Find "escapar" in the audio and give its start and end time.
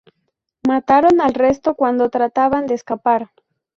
2.73-3.29